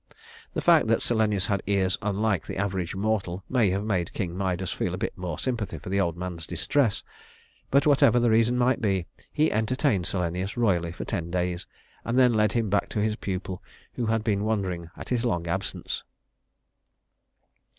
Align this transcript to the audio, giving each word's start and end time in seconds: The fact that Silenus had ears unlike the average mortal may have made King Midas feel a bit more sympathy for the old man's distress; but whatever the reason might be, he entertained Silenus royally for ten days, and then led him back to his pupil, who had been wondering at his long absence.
The 0.55 0.63
fact 0.63 0.87
that 0.87 1.03
Silenus 1.03 1.45
had 1.45 1.61
ears 1.67 1.95
unlike 2.01 2.47
the 2.47 2.57
average 2.57 2.95
mortal 2.95 3.43
may 3.47 3.69
have 3.69 3.83
made 3.83 4.13
King 4.13 4.35
Midas 4.35 4.71
feel 4.71 4.95
a 4.95 4.97
bit 4.97 5.15
more 5.15 5.37
sympathy 5.37 5.77
for 5.77 5.89
the 5.89 6.01
old 6.01 6.17
man's 6.17 6.47
distress; 6.47 7.03
but 7.69 7.85
whatever 7.85 8.19
the 8.19 8.31
reason 8.31 8.57
might 8.57 8.81
be, 8.81 9.05
he 9.31 9.51
entertained 9.51 10.07
Silenus 10.07 10.57
royally 10.57 10.91
for 10.91 11.05
ten 11.05 11.29
days, 11.29 11.67
and 12.03 12.17
then 12.17 12.33
led 12.33 12.53
him 12.53 12.67
back 12.67 12.89
to 12.89 12.99
his 12.99 13.15
pupil, 13.15 13.61
who 13.93 14.07
had 14.07 14.23
been 14.23 14.43
wondering 14.43 14.89
at 14.97 15.09
his 15.09 15.23
long 15.23 15.45
absence. 15.45 16.03